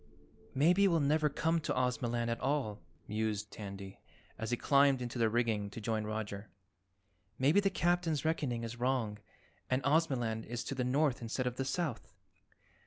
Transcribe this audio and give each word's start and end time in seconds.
"Maybe 0.55 0.87
we'll 0.87 0.99
never 0.99 1.29
come 1.29 1.59
to 1.59 1.75
Ozamaland 1.75 2.27
at 2.31 2.39
all," 2.39 2.81
mused 3.07 3.51
Tandy 3.51 3.99
as 4.35 4.49
he 4.49 4.57
climbed 4.57 4.99
into 4.99 5.19
the 5.19 5.29
rigging 5.29 5.69
to 5.69 5.79
join 5.79 6.05
Roger. 6.05 6.49
"Maybe 7.37 7.59
the 7.59 7.69
Captain's 7.69 8.25
reckoning 8.25 8.63
is 8.63 8.79
wrong 8.79 9.19
and 9.69 9.83
Ozamaland 9.83 10.45
is 10.47 10.63
to 10.63 10.73
the 10.73 10.83
north 10.83 11.21
instead 11.21 11.45
of 11.45 11.57
the 11.57 11.65
south." 11.65 12.15